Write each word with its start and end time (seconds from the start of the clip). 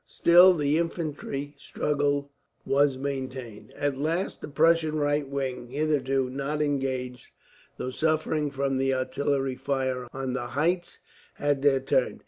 Still 0.03 0.55
the 0.55 0.79
infantry 0.79 1.53
struggle 1.57 2.31
was 2.65 2.97
maintained. 2.97 3.71
At 3.77 3.99
last 3.99 4.41
the 4.41 4.47
Prussian 4.47 4.95
right 4.97 5.29
wing, 5.29 5.67
hitherto 5.67 6.27
not 6.27 6.59
engaged, 6.59 7.27
though 7.77 7.91
suffering 7.91 8.49
from 8.49 8.79
the 8.79 8.95
artillery 8.95 9.53
fire 9.55 10.07
on 10.11 10.33
the 10.33 10.47
heights, 10.57 10.97
had 11.35 11.61
their 11.61 11.81
turn. 11.81 12.19